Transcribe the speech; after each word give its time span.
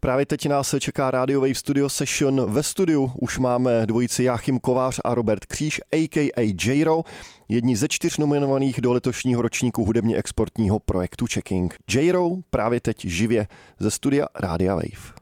Právě 0.00 0.26
teď 0.26 0.46
nás 0.46 0.74
čeká 0.80 1.10
Radio 1.10 1.40
Wave 1.40 1.54
Studio 1.54 1.88
Session. 1.88 2.52
Ve 2.52 2.62
studiu 2.62 3.12
už 3.20 3.38
máme 3.38 3.86
dvojici 3.86 4.24
Jáchym 4.24 4.58
Kovář 4.58 5.00
a 5.04 5.14
Robert 5.14 5.46
Kříž, 5.46 5.80
a.k.a. 5.92 6.54
J-Ro, 6.64 7.02
jedni 7.48 7.76
ze 7.76 7.88
čtyř 7.88 8.18
nominovaných 8.18 8.80
do 8.80 8.92
letošního 8.92 9.42
ročníku 9.42 9.84
hudebně 9.84 10.16
exportního 10.16 10.78
projektu 10.78 11.26
Checking. 11.32 11.76
J-Ro 11.94 12.30
právě 12.50 12.80
teď 12.80 13.04
živě 13.04 13.46
ze 13.78 13.90
studia 13.90 14.26
Radio 14.40 14.76
Wave. 14.76 15.17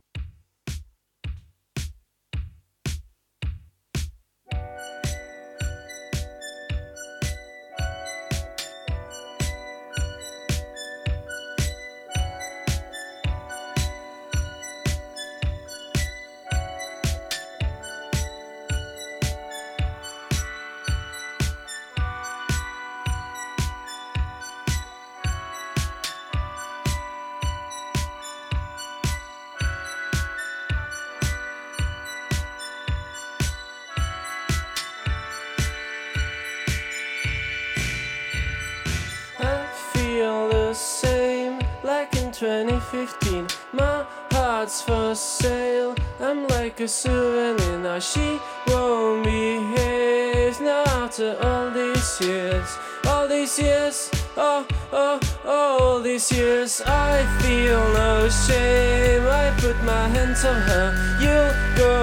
A 46.87 46.89
souvenir. 46.89 47.79
Now 47.79 47.99
she 47.99 48.39
won't 48.69 49.25
behave 49.25 50.61
now 50.61 50.85
after 51.03 51.37
all 51.43 51.71
these 51.71 52.21
years. 52.21 52.69
All 53.09 53.27
these 53.29 53.59
years, 53.59 54.11
oh, 54.37 54.67
oh, 54.93 55.19
all 55.45 56.01
these 56.01 56.31
years. 56.31 56.81
I 56.87 57.15
feel 57.41 57.83
no 58.03 58.29
shame. 58.29 59.25
I 59.43 59.47
put 59.59 59.77
my 59.83 60.07
hands 60.15 60.45
on 60.45 60.61
her. 60.71 60.89
You'll 61.25 61.55
go 61.83 61.99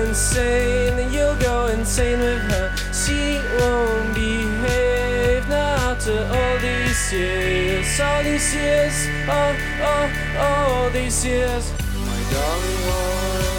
insane, 0.00 1.12
you'll 1.12 1.40
go 1.48 1.56
insane 1.66 2.20
with 2.20 2.44
her. 2.52 2.68
She 3.00 3.20
won't 3.58 4.14
behave 4.14 5.46
now 5.48 5.90
after 5.90 6.18
all 6.36 6.56
these 6.66 6.91
years. 7.12 8.00
All 8.00 8.22
these 8.22 8.54
years, 8.54 9.06
oh, 9.28 9.54
oh, 9.82 10.10
oh, 10.36 10.82
all 10.82 10.90
these 10.90 11.24
years. 11.24 11.72
My 12.08 12.20
darling 12.32 12.80
one. 12.88 13.52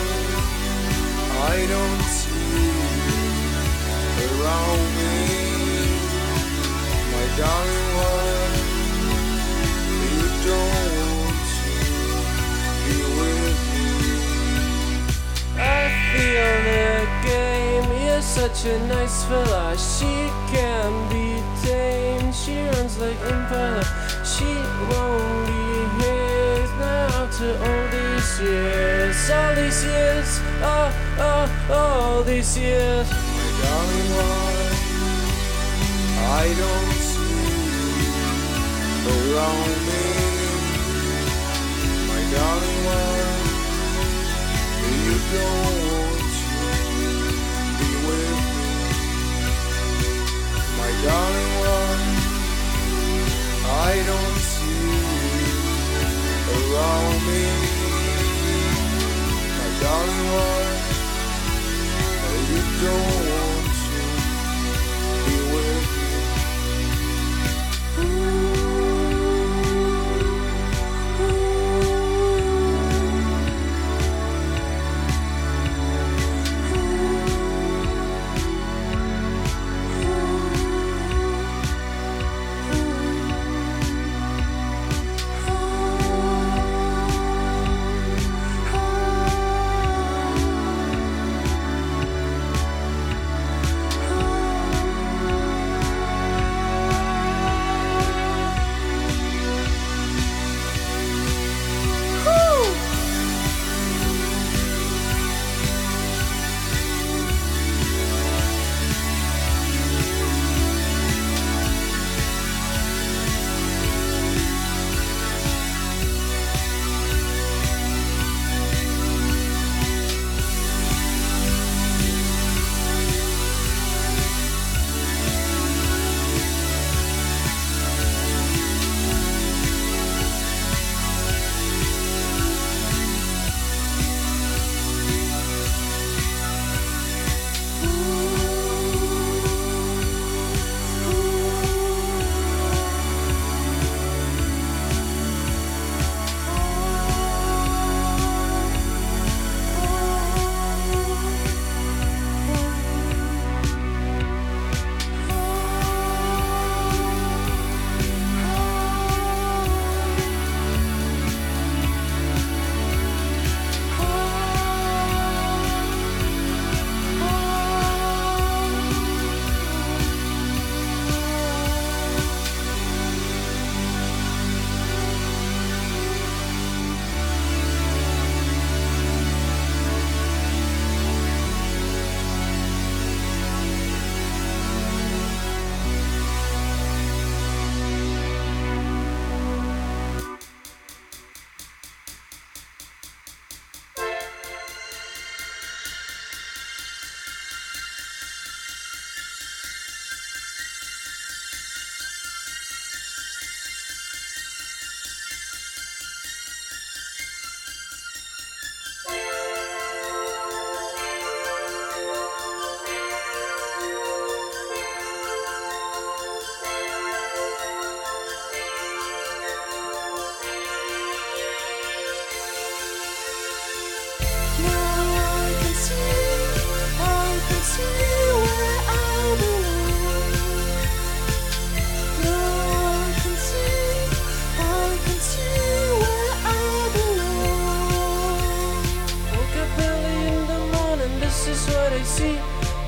I 1.53 1.67
don't 1.73 2.03
see 2.17 2.33
around 4.25 4.81
me, 4.97 5.13
my 7.13 7.25
darling 7.37 7.82
such 18.33 18.65
a 18.65 18.79
nice 18.87 19.23
fella. 19.25 19.77
She 19.77 20.13
can 20.49 20.91
be 21.09 21.37
tamed. 21.61 22.33
She 22.33 22.65
runs 22.65 22.97
like 22.97 23.19
Impala. 23.29 23.83
She 24.25 24.49
won't 24.89 25.45
behave 25.45 26.71
now 26.79 27.29
to 27.37 27.47
all 27.65 27.85
these 27.93 28.31
years, 28.41 29.29
all 29.29 29.53
these 29.53 29.83
years 29.85 30.29
oh, 30.63 30.89
oh, 31.19 31.45
all 31.77 32.23
these 32.23 32.57
years. 32.57 33.07
My 33.11 33.49
darling 33.61 34.09
one, 34.17 34.73
I 36.41 36.45
don't 36.61 37.01
see 37.09 37.37
around 39.13 39.77
me. 39.87 40.05
My 42.09 42.21
darling 42.33 42.81
one, 42.97 43.43
you 45.05 45.15
don't 45.33 45.72
darling 51.05 51.53
one, 51.59 52.03
I 53.65 54.03
don't 54.09 54.39
see 54.51 54.81
you 55.39 55.59
around 56.55 57.17
me. 57.27 57.43
My 59.57 59.69
darling 59.81 60.27
one. 60.31 60.63
see 62.53 63.22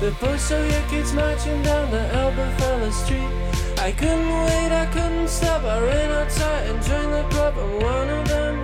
The 0.06 0.12
post-Soviet 0.24 0.88
kids 0.88 1.12
marching 1.12 1.60
down 1.64 1.90
the 1.90 2.06
Elberfeller 2.14 2.92
Street. 2.92 3.28
I 3.76 3.90
couldn't 3.90 4.28
wait, 4.46 4.70
I 4.70 4.86
couldn't 4.92 5.26
stop. 5.26 5.64
I 5.64 5.80
ran 5.80 6.12
outside 6.12 6.70
and 6.70 6.80
joined 6.80 7.12
the 7.12 7.24
club. 7.28 7.54
I'm 7.58 7.80
one 7.80 8.08
of 8.10 8.28
them. 8.28 8.54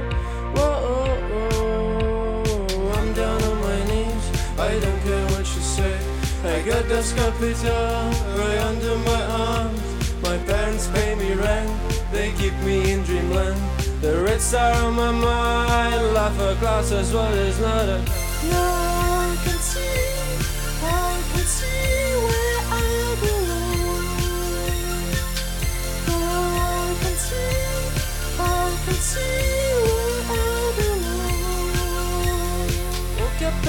Whoa, 0.55 0.71
oh, 0.87 1.19
oh 1.51 2.93
I'm 2.95 3.13
down 3.15 3.43
on 3.43 3.61
my 3.61 3.79
knees. 3.91 4.25
I 4.57 4.79
don't 4.79 5.01
care 5.03 5.27
what 5.35 5.41
you 5.41 5.63
say. 5.77 5.99
I 6.45 6.63
got 6.63 6.89
Das 6.89 7.13
Kapital 7.13 8.13
right 8.39 8.61
under 8.71 8.97
my 8.99 9.23
arms. 9.25 10.23
My 10.23 10.39
parents 10.47 10.87
pay 10.95 11.17
me 11.17 11.35
rent. 11.35 11.71
They 12.13 12.31
keep 12.39 12.55
me 12.63 12.93
in 12.93 13.03
dreamland. 13.03 13.61
The 14.01 14.23
red 14.23 14.41
star 14.41 14.75
on 14.85 14.95
my 14.95 15.11
mind. 15.11 16.15
Laugh 16.15 16.39
a 16.39 16.55
class 16.61 16.93
as 16.93 17.13
well 17.13 17.35
is 17.35 17.59
not 17.59 17.89
a. 17.89 18.22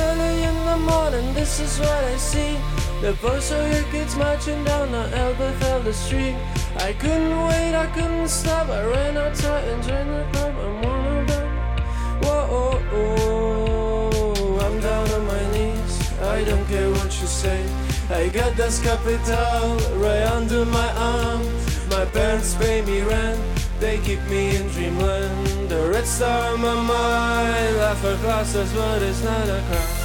early 0.08 0.44
in 0.44 0.58
the 0.66 0.78
morning, 0.92 1.34
this 1.34 1.60
is 1.60 1.80
what 1.80 2.04
I 2.14 2.16
see. 2.18 2.58
The 3.02 3.14
Bolshevik 3.22 3.86
kids 3.92 4.16
marching 4.16 4.64
down 4.64 4.92
the 4.92 5.06
Elberfelder 5.24 5.94
Street. 5.94 6.36
I 6.78 6.94
couldn't 6.94 7.38
wait, 7.48 7.74
I 7.76 7.88
couldn't 7.96 8.30
stop. 8.30 8.70
I 8.70 8.84
ran 8.86 9.18
outside 9.18 9.66
and 9.68 9.84
joined 9.84 10.14
the 10.18 10.24
club. 10.32 10.56
I'm 10.66 10.82
one 10.82 11.18
of 11.18 11.28
them. 11.28 11.48
Whoa, 12.24 12.40
oh, 12.60 12.82
oh, 13.00 14.66
I'm 14.66 14.80
down 14.80 15.10
on 15.18 15.24
my 15.28 15.44
knees. 15.52 15.94
I 16.22 16.44
don't 16.44 16.66
care 16.68 16.90
what 16.90 17.12
you 17.20 17.28
say. 17.28 17.62
I 18.10 18.30
got 18.30 18.56
Das 18.56 18.80
capital 18.80 19.78
right 20.00 20.24
under 20.38 20.66
my 20.66 20.90
arm. 20.96 21.42
My 21.90 22.06
parents 22.06 22.56
pay 22.56 22.82
me 22.82 23.02
rent. 23.02 23.40
They 23.80 23.98
keep 24.00 24.22
me 24.30 24.56
in 24.56 24.68
dreamland. 24.70 25.53
The 25.68 25.90
red 25.90 26.06
star 26.06 26.54
on 26.54 26.86
my 26.86 27.70
life 27.72 27.98
for 28.00 28.16
classes, 28.18 28.72
but 28.74 29.02
it's 29.02 29.24
not 29.24 29.48
a 29.48 29.62
crime. 29.70 30.03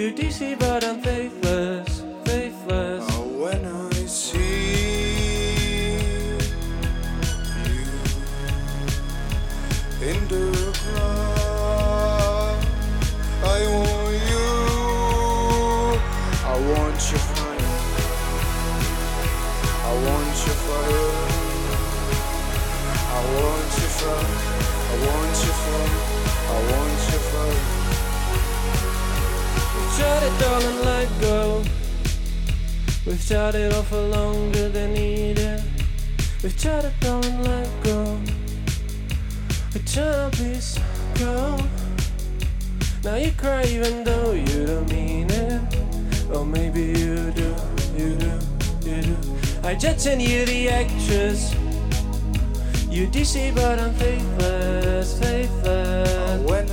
You 0.00 0.10
DC, 0.12 0.58
but 0.58 0.82
I'm 0.82 1.02
faithless, 1.02 2.02
faithless. 2.24 3.04
Oh, 3.10 3.26
when 3.42 3.62
I 3.66 3.90
see 4.06 4.38
you 6.08 6.38
in 10.08 10.16
the 10.28 10.72
crowd, 10.80 12.64
I 13.44 13.60
want 13.76 14.16
you. 14.30 14.48
I 16.48 16.56
want 16.70 17.00
your 17.10 17.24
fire. 17.28 17.74
I 19.84 19.92
want 20.06 20.36
your 20.46 20.58
fire. 20.64 21.12
I 23.04 23.20
want 23.36 23.72
your 23.80 23.92
fire. 24.00 24.32
I 24.88 24.96
want 25.04 25.36
your 25.44 25.56
fire. 25.60 26.00
I 26.48 26.58
want 26.72 27.00
your 27.12 27.20
fire. 27.20 27.79
Tried 29.96 30.22
it, 30.22 30.40
darling, 30.40 30.84
let 30.84 31.08
go. 31.20 31.62
We've 33.06 33.26
tried 33.26 33.54
it 33.54 33.72
all 33.72 33.82
for 33.82 34.00
longer 34.00 34.68
than 34.68 34.94
needed. 34.94 35.62
We've 36.42 36.56
tried 36.60 36.84
it, 36.84 36.94
darling, 37.00 37.42
let 37.42 37.68
go. 37.82 38.18
We 39.74 39.80
to 39.80 40.28
please 40.32 40.78
go. 41.18 41.58
Now 43.04 43.16
you 43.16 43.32
cry 43.32 43.64
even 43.64 44.04
though 44.04 44.32
you 44.32 44.66
don't 44.66 44.90
mean 44.90 45.30
it. 45.30 45.60
Or 46.34 46.44
maybe 46.44 46.82
you 46.82 47.30
do, 47.32 47.54
you 47.96 48.16
do, 48.16 48.32
you 48.84 49.02
do. 49.02 49.16
I 49.62 49.74
Jetson, 49.74 50.20
you 50.20 50.44
the 50.44 50.68
actress. 50.68 51.54
You 52.90 53.06
DC, 53.06 53.54
but 53.54 53.78
I'm 53.78 53.94
faithless, 53.94 55.18
faithless. 55.18 56.40
Oh, 56.40 56.48
when 56.48 56.66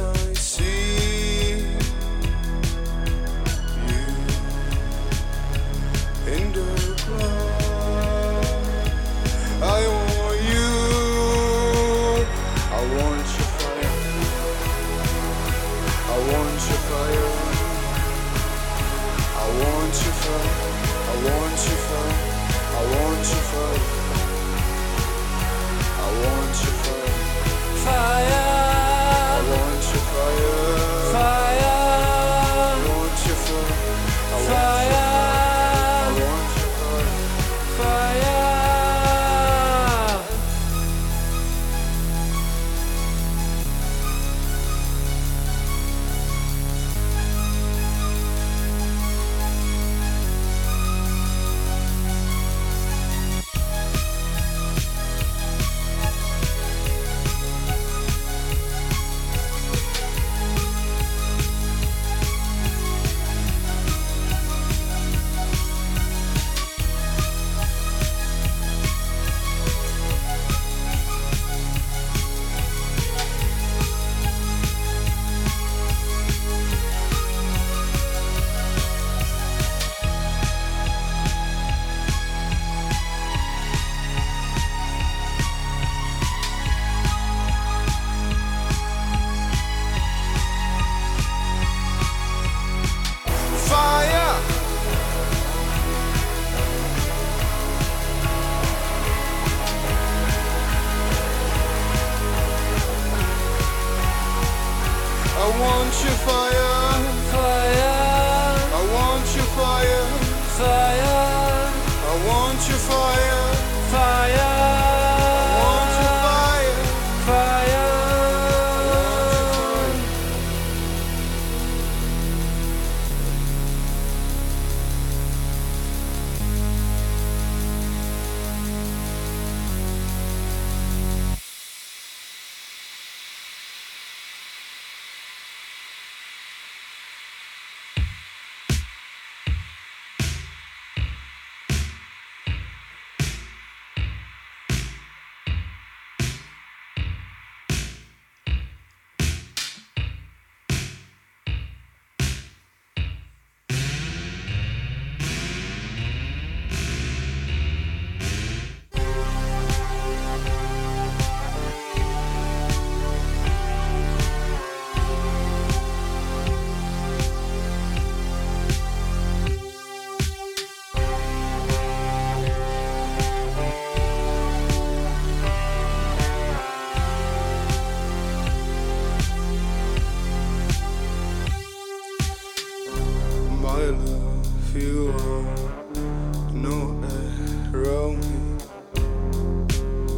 My 183.78 183.84
love, 183.84 184.76
you 184.76 185.10
are 185.12 186.52
nowhere 186.52 187.70
around 187.76 188.18
me. 188.26 188.38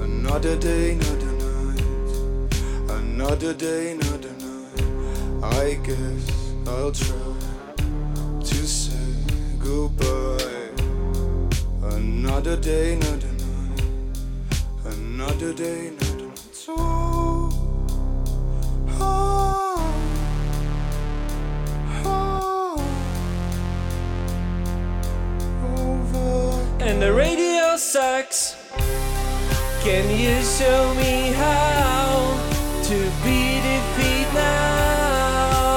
Another 0.02 0.56
day, 0.56 0.92
another 0.92 1.34
night. 1.44 1.84
Another 2.90 3.54
day, 3.54 3.92
another 3.92 4.34
night. 4.40 4.82
I 5.44 5.74
guess 5.84 6.54
I'll 6.68 6.94
try 6.94 7.36
to 8.40 8.56
say 8.66 9.26
goodbye. 9.60 10.72
Another 11.84 12.56
day, 12.56 12.94
another 12.94 13.34
night. 13.44 13.82
Another 14.86 15.52
day, 15.54 15.88
another 15.88 16.28
night. 16.28 16.66
Oh, 16.70 17.50
sucks. 27.80 28.56
Can 29.82 30.10
you 30.10 30.44
show 30.44 30.94
me 30.96 31.32
how 31.32 32.38
to 32.84 32.98
be 33.24 33.62
defeat 33.62 34.28
now? 34.34 35.70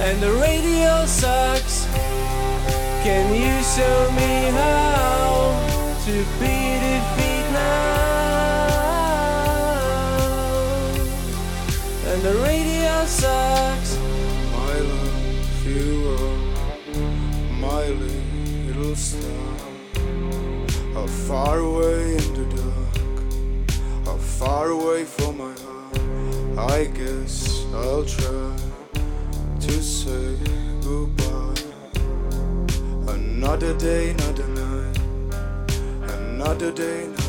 And 0.00 0.22
the 0.22 0.32
radio 0.32 1.04
sucks. 1.04 1.84
Can 3.04 3.34
you 3.34 3.62
show 3.62 4.10
me 4.12 4.50
how 4.50 4.85
I 26.76 26.84
guess 26.84 27.64
I'll 27.72 28.04
try 28.04 28.54
to 29.60 29.82
say 29.82 30.36
goodbye. 30.82 31.54
Another 33.08 33.72
day, 33.78 34.10
another 34.10 34.46
night. 34.48 34.98
Another 36.02 36.70
day, 36.72 37.04
another 37.04 37.25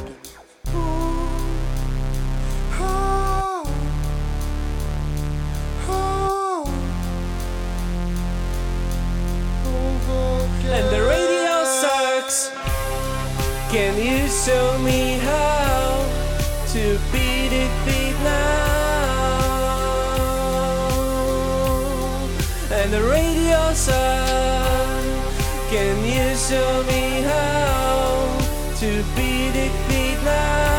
Can 25.70 26.00
you 26.06 26.34
show 26.38 26.84
me 26.84 27.22
how 27.24 28.40
to 28.80 29.04
beat 29.18 29.54
it 29.54 29.72
beat 29.90 30.18
now? 30.24 30.78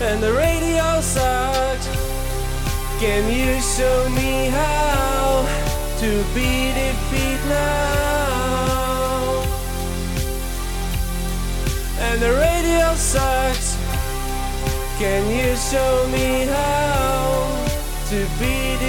And 0.00 0.22
the 0.22 0.32
radio 0.32 1.00
sucks. 1.00 1.88
Can 3.00 3.28
you 3.28 3.60
show 3.60 4.08
me 4.10 4.46
how 4.50 5.44
to 5.98 6.24
beat 6.32 6.76
it 6.88 6.96
beat 7.10 7.42
now? 7.48 9.42
And 11.98 12.22
the 12.22 12.34
radio 12.34 12.94
sucks. 12.94 13.76
Can 15.00 15.28
you 15.28 15.56
show 15.56 16.06
me 16.12 16.46
how 16.46 17.66
to 18.10 18.26
beat 18.38 18.83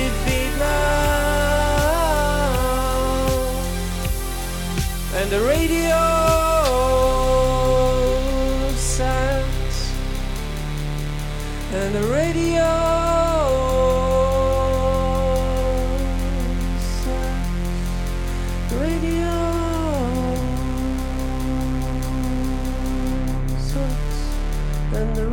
the 5.35 5.41
radio 5.41 5.99
sucks. 8.77 9.91
And 11.73 11.93
the 11.93 12.07
radio. 12.13 12.95
And 24.93 25.13
the 25.13 25.27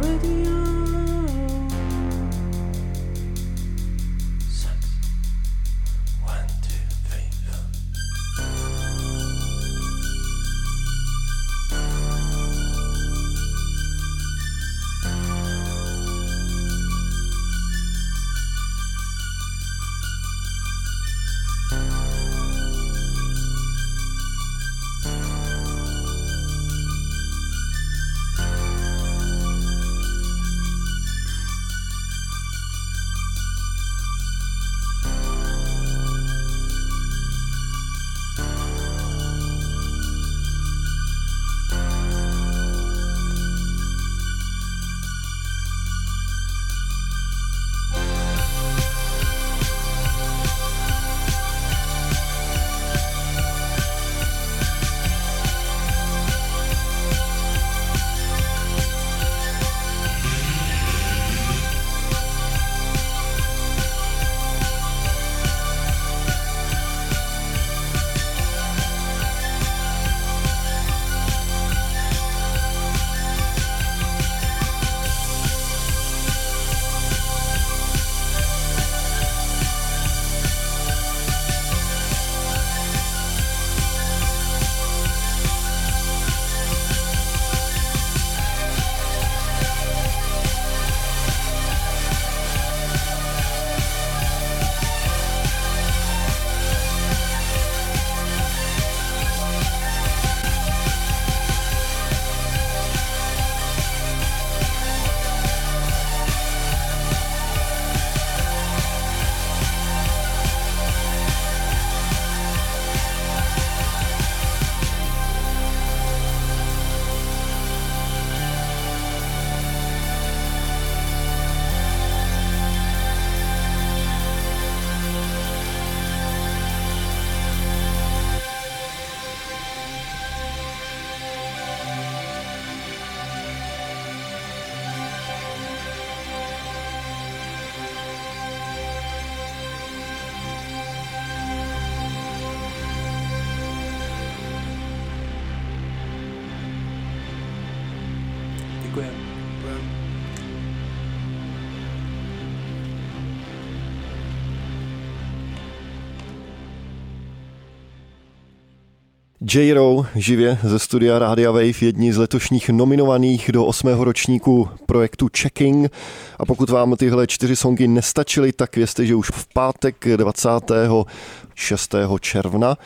J-Row 159.54 160.06
živě 160.14 160.58
ze 160.62 160.78
studia 160.78 161.18
Rádia 161.18 161.50
Wave, 161.50 161.72
jedni 161.80 162.12
z 162.12 162.16
letošních 162.16 162.68
nominovaných 162.68 163.52
do 163.52 163.64
osmého 163.64 164.04
ročníku 164.04 164.68
projektu 164.86 165.28
Checking. 165.38 165.92
A 166.38 166.46
pokud 166.46 166.70
vám 166.70 166.96
tyhle 166.96 167.26
čtyři 167.26 167.56
songy 167.56 167.88
nestačily, 167.88 168.52
tak 168.52 168.76
vězte, 168.76 169.06
že 169.06 169.14
už 169.14 169.30
v 169.30 169.46
pátek 169.54 170.04
26. 170.16 171.94
června 172.20 172.76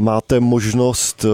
máte 0.00 0.40
možnost 0.40 1.24
eh, 1.24 1.28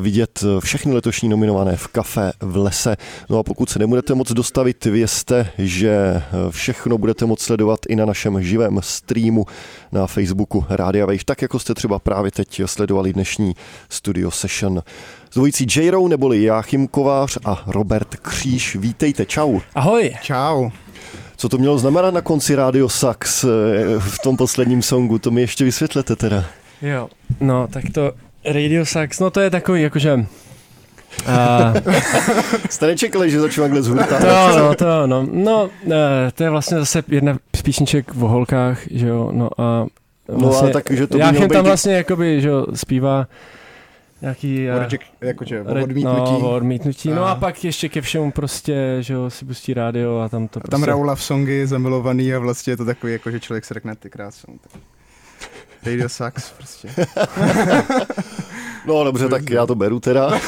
vidět 0.00 0.44
všechny 0.60 0.92
letošní 0.92 1.28
nominované 1.28 1.76
v 1.76 1.86
kafe 1.86 2.32
v 2.40 2.56
lese. 2.56 2.96
No 3.30 3.38
a 3.38 3.42
pokud 3.42 3.70
se 3.70 3.78
nebudete 3.78 4.14
moc 4.14 4.32
dostavit, 4.32 4.84
vězte, 4.84 5.50
že 5.58 5.90
eh, 5.90 6.22
všechno 6.50 6.98
budete 6.98 7.26
moc 7.26 7.40
sledovat 7.40 7.80
i 7.88 7.96
na 7.96 8.04
našem 8.04 8.42
živém 8.42 8.78
streamu 8.82 9.46
na 9.92 10.06
Facebooku 10.06 10.64
Rádia 10.68 11.06
Wave, 11.06 11.24
tak 11.24 11.42
jako 11.42 11.58
jste 11.58 11.74
třeba 11.74 11.98
právě 11.98 12.30
teď 12.30 12.62
sledovali 12.66 13.12
dnešní 13.12 13.54
studio 13.88 14.30
session. 14.30 14.82
S 15.30 15.34
dvojicí 15.34 15.66
J-Row 15.76 16.08
neboli 16.08 16.42
Jáchym 16.42 16.88
Kovář 16.88 17.38
a 17.44 17.62
Robert 17.66 18.16
Kříž. 18.16 18.76
Vítejte, 18.76 19.26
čau. 19.26 19.60
Ahoj. 19.74 20.16
Čau. 20.22 20.70
Co 21.36 21.48
to 21.48 21.58
mělo 21.58 21.78
znamenat 21.78 22.14
na 22.14 22.20
konci 22.20 22.54
Radio 22.54 22.88
Sax 22.88 23.44
eh, 23.44 23.48
v 23.98 24.18
tom 24.18 24.36
posledním 24.36 24.82
songu, 24.82 25.18
to 25.18 25.30
mi 25.30 25.40
ještě 25.40 25.64
vysvětlete 25.64 26.16
teda. 26.16 26.44
Jo, 26.82 27.08
no 27.40 27.68
tak 27.68 27.84
to 27.94 28.12
Radio 28.52 28.86
Sax, 28.86 29.20
no 29.20 29.30
to 29.30 29.40
je 29.40 29.50
takový 29.50 29.82
jakože... 29.82 30.26
A, 31.26 31.72
Jste 32.70 32.86
nečekali, 32.86 33.30
že 33.30 33.40
začnu 33.40 33.62
takhle 33.62 33.82
z 33.82 33.86
hurta? 33.88 34.18
to, 34.18 34.58
no, 34.58 34.74
to, 34.74 35.06
no, 35.06 35.26
no, 35.32 35.70
to 36.34 36.44
je 36.44 36.50
vlastně 36.50 36.78
zase 36.78 37.02
jedna 37.08 37.38
z 37.56 37.62
písniček 37.62 38.10
o 38.20 38.28
holkách, 38.28 38.78
že 38.90 39.06
jo, 39.08 39.30
no 39.32 39.48
a 39.60 39.86
No 40.38 40.56
a 40.58 40.70
tak, 40.70 40.90
že 40.90 41.06
to 41.06 41.18
Jáchym 41.18 41.48
tam 41.48 41.62
být- 41.62 41.68
vlastně 41.68 41.92
jakoby, 41.94 42.40
že 42.40 42.48
jo, 42.48 42.66
zpívá 42.74 43.26
nějaký... 44.22 44.68
eh, 44.68 44.78
Reject, 44.78 45.04
jakože 45.20 45.62
re- 45.66 45.82
odmítnutí. 45.82 46.32
No, 46.32 46.38
o 46.38 46.56
odmítnutí. 46.56 47.08
No 47.10 47.22
a 47.22 47.26
Aha. 47.26 47.34
pak 47.34 47.64
ještě 47.64 47.88
ke 47.88 48.00
všemu 48.00 48.32
prostě, 48.32 48.96
že 49.00 49.14
jo, 49.14 49.30
si 49.30 49.44
pustí 49.44 49.74
rádio 49.74 50.18
a 50.18 50.28
tam 50.28 50.48
to 50.48 50.58
A 50.58 50.60
prostě... 50.60 50.70
tam 50.70 50.82
hrajou 50.82 51.02
love 51.02 51.20
songy, 51.20 51.66
zamilovaný 51.66 52.34
a 52.34 52.38
vlastně 52.38 52.72
je 52.72 52.76
to 52.76 52.84
takový, 52.84 53.12
jako 53.12 53.30
že 53.30 53.40
člověk 53.40 53.64
se 53.64 53.74
řekne 53.74 53.96
ty 53.96 54.10
krásou. 54.10 54.52
Radio 55.86 56.08
sucks 56.08 56.50
prostě. 56.50 56.88
No 58.86 59.04
dobře, 59.04 59.28
tak 59.28 59.50
já 59.50 59.66
to 59.66 59.74
beru 59.74 60.00
teda. 60.00 60.24
Ale 60.28 60.40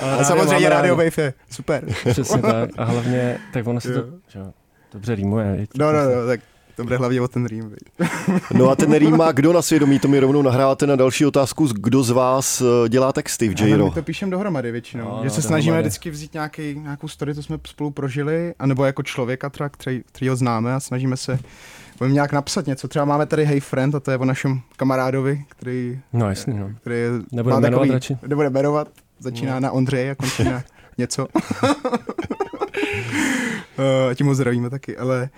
A 0.00 0.06
rádio 0.06 0.24
samozřejmě 0.24 0.68
Radio. 0.68 0.96
Wave 0.96 1.18
je 1.18 1.34
super. 1.50 1.84
Přesně 2.10 2.42
tak. 2.42 2.70
A 2.76 2.84
hlavně, 2.84 3.38
tak 3.52 3.66
ono 3.66 3.80
se 3.80 3.94
to, 3.94 4.04
že 4.28 4.38
jo, 4.38 4.52
dobře 4.92 5.14
rýmuje. 5.14 5.66
No, 5.76 5.92
no, 5.92 5.98
no, 5.98 6.26
tak 6.26 6.40
to 6.76 6.82
bude 6.82 6.96
hlavně 6.96 7.20
o 7.20 7.28
ten 7.28 7.46
rým. 7.46 7.74
No 8.54 8.70
a 8.70 8.76
ten 8.76 8.92
rým 8.94 9.16
má 9.16 9.32
kdo 9.32 9.52
na 9.52 9.62
svědomí, 9.62 9.98
to 9.98 10.08
mi 10.08 10.18
rovnou 10.18 10.42
nahráváte 10.42 10.86
na 10.86 10.96
další 10.96 11.26
otázku, 11.26 11.66
kdo 11.66 12.02
z 12.02 12.10
vás 12.10 12.60
eh, 12.60 12.88
dělá 12.88 13.12
texty 13.12 13.48
v 13.48 13.54
Ale 13.60 13.68
J-Ro? 13.68 13.84
My 13.84 13.90
to 13.90 14.02
píšeme 14.02 14.30
dohromady 14.30 14.72
většinou. 14.72 15.04
No, 15.04 15.18
že 15.22 15.28
no, 15.28 15.30
se 15.30 15.42
snažíme 15.42 15.70
dohromady. 15.70 15.88
vždycky 15.88 16.10
vzít 16.10 16.34
nějaký, 16.34 16.74
nějakou 16.78 17.08
story, 17.08 17.34
co 17.34 17.42
jsme 17.42 17.58
spolu 17.66 17.90
prožili, 17.90 18.54
anebo 18.58 18.84
jako 18.84 19.02
člověka, 19.02 19.50
třeba, 19.50 19.68
který, 19.68 20.02
který 20.12 20.28
ho 20.28 20.36
známe 20.36 20.74
a 20.74 20.80
snažíme 20.80 21.16
se 21.16 21.38
budeme 21.98 22.14
nějak 22.14 22.32
napsat 22.32 22.66
něco. 22.66 22.88
Třeba 22.88 23.04
máme 23.04 23.26
tady 23.26 23.44
Hey 23.44 23.60
Friend, 23.60 23.94
a 23.94 24.00
to 24.00 24.10
je 24.10 24.18
o 24.18 24.24
našem 24.24 24.60
kamarádovi, 24.76 25.44
který, 25.48 26.00
No 26.12 26.28
jasně, 26.28 26.54
no. 26.54 26.70
který 26.80 26.96
je, 26.96 27.10
Nebudu 27.32 27.54
má 27.54 27.60
jmenovat 27.60 27.80
takový, 27.80 27.90
radši. 27.90 28.18
Nebude 28.26 28.50
jmenovat, 28.50 28.88
začíná 29.18 29.54
No. 29.54 29.60
na 29.60 29.70
Ondřeje 29.70 30.10
a 30.10 30.14
končí 30.14 30.44
na 30.44 30.62
něco. 30.98 31.26
Eh, 34.10 34.14
tím 34.14 34.26
ho 34.26 34.34
zdravíme 34.34 34.70
taky, 34.70 34.96
ale 34.96 35.28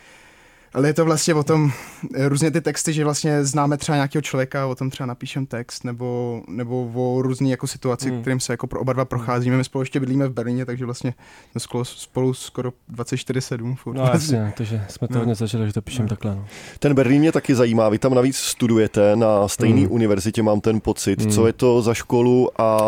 ale 0.77 0.89
je 0.89 0.95
to 0.95 1.05
vlastně 1.05 1.35
o 1.35 1.43
tom, 1.43 1.71
eh, 2.15 2.29
různě 2.29 2.51
ty 2.51 2.61
texty, 2.61 2.93
že 2.93 3.05
vlastně 3.05 3.45
známe 3.45 3.77
třeba 3.77 3.97
nějakého 3.97 4.23
člověka, 4.23 4.63
a 4.63 4.67
o 4.67 4.75
tom 4.75 4.91
třeba 4.91 5.07
napíšem 5.07 5.47
text, 5.47 5.85
nebo, 5.85 6.43
nebo 6.49 6.91
o 6.95 7.23
různý 7.23 7.51
jako 7.51 7.67
situaci, 7.67 8.05
Hmm. 8.09 8.15
hmm. 8.15 8.23
kterým 8.23 8.41
se 8.41 8.53
jako 8.53 8.67
pro 8.67 8.81
oba 8.81 8.93
dva 8.93 9.05
procházíme. 9.05 9.57
My 9.57 9.65
spolu 9.65 9.83
ještě 9.83 10.01
bydlíme 10.01 10.29
v 10.29 10.33
Berlíně, 10.33 10.67
takže 10.67 10.85
vlastně 10.85 11.15
jsme 11.53 11.61
spolu, 11.61 11.85
spolu 11.85 12.35
skoro 12.35 12.73
24-7. 12.93 13.77
Furt. 13.77 13.95
No 13.97 14.05
jasně, 14.13 14.53
takže 14.57 14.85
jsme 14.89 15.09
to 15.09 15.15
No. 15.15 15.21
hodně 15.21 15.35
zažili, 15.35 15.67
že 15.67 15.73
to 15.73 15.83
píšem 15.83 16.05
No. 16.05 16.09
takhle, 16.09 16.35
no. 16.35 16.45
Ten 16.79 16.95
Berlín 16.95 17.21
mě 17.21 17.33
taky 17.33 17.55
zajímá, 17.55 17.89
vy 17.89 17.99
tam 17.99 18.15
navíc 18.15 18.37
studujete 18.37 19.17
na 19.17 19.49
stejné 19.49 19.81
Mm. 19.81 19.87
univerzitě, 19.91 20.43
mám 20.43 20.61
ten 20.61 20.81
pocit. 20.81 21.25
Mm. 21.25 21.31
Co 21.31 21.47
je 21.47 21.53
to 21.53 21.83
za 21.83 21.95
školu 21.95 22.61
a 22.61 22.79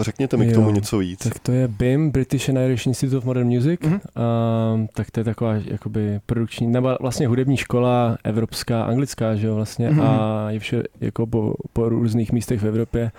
řekněte 0.00 0.36
mi 0.36 0.46
k 0.46 0.48
Jo, 0.48 0.54
tomu 0.54 0.70
něco 0.70 0.98
víc. 0.98 1.18
Tak 1.24 1.38
to 1.38 1.52
je 1.52 1.68
BIM, 1.68 2.10
British 2.10 2.48
and 2.48 2.56
Irish 2.58 2.86
Institute 2.86 3.16
of 3.18 3.24
Modern 3.24 3.48
Music. 3.48 3.80
Mhm. 3.84 4.00
A, 4.16 4.86
tak 4.94 5.10
to 5.10 5.20
je 5.20 5.24
taková 5.24 5.54
jakoby 5.64 6.20
produkční, 6.26 6.66
nebo 6.66 6.96
vlastně 7.00 7.26
hudební 7.36 7.56
škola 7.56 8.18
evropská, 8.24 8.82
anglická, 8.84 9.34
že 9.36 9.46
jo, 9.46 9.54
vlastně. 9.54 9.90
Mhm. 9.90 10.00
A 10.00 10.46
je 10.50 10.58
vše 10.58 10.82
jako 11.00 11.26
po, 11.26 11.54
po 11.72 11.88
různých 11.88 12.32
místech 12.32 12.60
v 12.60 12.66
Evropě. 12.66 13.10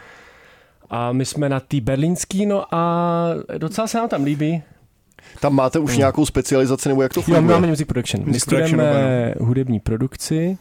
A 0.90 1.12
my 1.12 1.26
jsme 1.26 1.50
na 1.50 1.60
té 1.60 1.82
berlínský, 1.82 2.46
no 2.46 2.76
a 2.76 3.30
docela 3.58 3.88
se 3.88 3.98
nám 3.98 4.10
tam 4.10 4.24
líbí. 4.24 4.64
Tam 5.42 5.56
máte 5.56 5.80
už 5.80 5.92
Mm. 5.92 5.98
nějakou 5.98 6.26
specializaci, 6.26 6.90
nebo 6.90 7.02
jak 7.02 7.14
to 7.14 7.20
Jo, 7.20 7.24
my 7.28 7.36
funguje? 7.36 7.56
máme 7.56 7.68
music 7.68 7.88
production. 7.88 8.24
My 8.24 8.28
Music 8.30 8.46
production, 8.46 8.80
studujeme 8.80 9.34
hudební 9.40 9.80
produkci, 9.80 10.58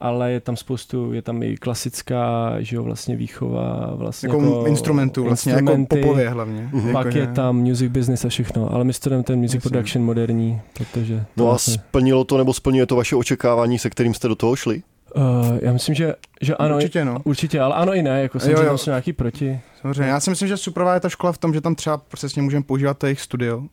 ale 0.00 0.32
je 0.32 0.40
tam 0.40 0.56
spoustu, 0.56 1.12
je 1.12 1.22
tam 1.22 1.42
i 1.42 1.56
klasická, 1.56 2.54
že 2.58 2.76
jo, 2.76 2.82
vlastně 2.82 3.16
výchova, 3.16 3.92
vlastně 3.94 4.28
jako, 4.28 4.42
jako 4.42 4.66
instrumentů, 4.66 5.24
vlastně 5.24 5.52
jako 5.52 5.86
popově 5.88 6.28
hlavně. 6.28 6.70
Mhm. 6.72 6.92
Pak 6.92 7.06
Jako, 7.06 7.18
je 7.18 7.26
tam 7.26 7.56
music 7.56 7.92
business 7.92 8.24
a 8.24 8.28
všechno, 8.28 8.74
ale 8.74 8.84
my 8.84 8.92
studujeme 8.92 9.24
ten 9.24 9.38
music 9.38 9.54
Jasně. 9.54 9.70
production 9.70 10.04
moderní, 10.04 10.60
protože... 10.72 11.16
to 11.18 11.24
No 11.36 11.44
a 11.44 11.48
vlastně, 11.48 11.74
splnilo 11.74 12.24
to, 12.24 12.38
nebo 12.38 12.52
splňuje 12.52 12.86
to 12.86 12.96
vaše 12.96 13.16
očekávání, 13.16 13.78
se 13.78 13.90
kterým 13.90 14.14
jste 14.14 14.28
do 14.28 14.34
toho 14.34 14.56
šli? 14.56 14.82
Uh, 15.16 15.22
já 15.62 15.72
myslím, 15.72 15.94
že, 15.94 16.14
že 16.40 16.54
ano, 16.56 16.76
Určitě, 16.76 17.04
no. 17.04 17.16
určitě, 17.24 17.60
ale 17.60 17.74
ano 17.74 17.94
i 17.94 18.02
ne, 18.02 18.22
jako 18.22 18.36
Jo, 18.36 18.40
samozřejmě 18.40 18.62
jo. 18.62 18.68
tam 18.68 18.78
jsou 18.78 18.90
nějaký 18.90 19.12
proti. 19.12 19.60
Samozřejmě. 19.80 20.10
Já 20.10 20.20
si 20.20 20.30
myslím, 20.30 20.48
že 20.48 20.56
Suprová 20.56 20.94
je 20.94 21.00
ta 21.00 21.08
škola 21.08 21.32
v 21.32 21.38
tom, 21.38 21.54
že 21.54 21.60
tam 21.60 21.74
třeba 21.74 21.96
přesně 21.98 22.42
můžeme 22.42 22.62
používat 22.64 22.98
to 22.98 23.06
jejich 23.06 23.20
studio 23.20 23.58
uh, 23.58 23.64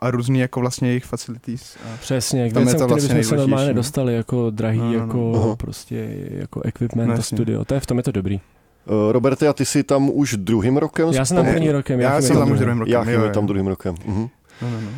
a 0.00 0.10
různý 0.10 0.38
jako 0.38 0.60
vlastně 0.60 0.88
jejich 0.88 1.04
facilities. 1.04 1.76
A 1.84 1.96
Přesně, 2.00 2.50
k 2.50 2.52
Tam 2.52 2.62
je 2.62 2.64
věcem, 2.66 2.78
to 2.80 2.84
které 2.86 3.00
vlastně 3.00 3.14
bychom 3.14 3.28
se 3.28 3.36
normálně 3.36 3.66
nejdůležitější, 3.66 3.74
no. 3.74 3.78
dostali, 3.78 4.14
jako 4.14 4.50
drahý, 4.50 4.78
No, 4.78 4.84
no, 4.84 4.92
no. 4.92 4.98
jako 4.98 5.32
Aha. 5.44 5.56
prostě, 5.56 6.08
jako 6.30 6.60
equipment 6.64 7.08
No, 7.08 7.14
a 7.14 7.22
studio, 7.22 7.64
to 7.64 7.74
je 7.74 7.80
v 7.80 7.86
tom 7.86 7.96
je 7.96 8.02
to 8.02 8.12
dobrý. 8.12 8.40
Roberte, 9.10 9.48
a 9.48 9.52
ty 9.52 9.64
jsi 9.64 9.82
tam 9.82 10.10
už 10.12 10.36
druhým 10.36 10.76
rokem? 10.76 11.08
Já 11.12 11.24
jsem 11.24 11.34
tam 11.36 11.44
spolu? 11.44 11.54
první 11.54 11.70
rokem, 11.72 12.00
já 12.00 12.20
jsem 12.20 12.36
tam 12.36 12.42
už 12.42 12.58
druhý. 12.58 12.60
druhým 12.60 12.78
rokem. 12.78 12.94
Jo, 13.08 13.20
je 13.20 13.26
jo. 13.26 13.32
tam 13.34 13.46
druhým 13.46 13.66
rokem. 13.66 13.94
Mhm. 14.06 14.28
No, 14.62 14.70
no, 14.70 14.80
no. 14.80 14.88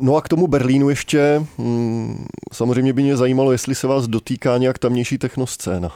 No 0.00 0.16
a 0.16 0.22
k 0.22 0.28
tomu 0.28 0.46
Berlínu 0.46 0.88
ještě, 0.88 1.42
mm, 1.58 2.26
samozřejmě 2.52 2.92
by 2.92 3.02
mě 3.02 3.16
zajímalo, 3.16 3.52
jestli 3.52 3.74
se 3.74 3.86
vás 3.86 4.08
dotýká 4.08 4.58
nějak 4.58 4.78
tamnější 4.78 5.18
technoscéna. 5.18 5.88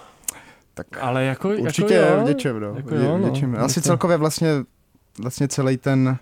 Tak 0.74 0.86
Ale 1.00 1.24
jako, 1.24 1.48
určitě 1.48 1.94
jako 1.94 2.14
jo, 2.18 2.24
v 2.24 2.28
něčem, 2.28 2.60
no. 2.60 2.72
Jako 2.76 2.88
v 2.88 2.92
jo, 3.04 3.18
no. 3.18 3.28
něčem. 3.28 3.56
Asi 3.58 3.80
celkově 3.82 4.16
vlastně, 4.16 4.48
vlastně 5.18 5.48
celý 5.48 5.76
ten 5.76 6.18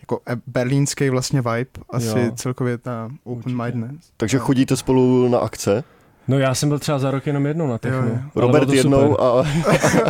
jako 0.00 0.20
e- 0.32 0.40
berlínský 0.46 1.10
vlastně 1.10 1.40
vibe, 1.42 1.70
asi 1.90 2.06
Jo. 2.20 2.32
celkově 2.34 2.78
ta 2.78 3.10
open 3.24 3.62
mindedness. 3.64 4.10
Takže 4.16 4.38
chodíte 4.38 4.76
spolu 4.76 5.28
na 5.28 5.38
akce? 5.38 5.84
No 6.28 6.38
já 6.38 6.54
jsem 6.54 6.68
byl 6.68 6.78
třeba 6.78 6.98
za 6.98 7.10
rok 7.10 7.26
jenom 7.26 7.46
jednou 7.46 7.66
na 7.66 7.78
techno. 7.78 7.98
Jo, 7.98 8.08
jo. 8.12 8.18
Robert 8.34 8.68
jednou 8.70 9.08
super. 9.10 9.24
a 9.26 9.42